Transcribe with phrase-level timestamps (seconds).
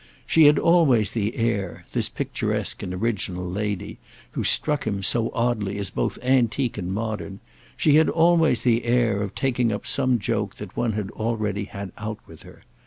[0.25, 3.99] She had always the air, this picturesque and original lady,
[4.31, 9.35] who struck him, so oddly, as both antique and modern—she had always the air of
[9.35, 12.63] taking up some joke that one had already had out with her.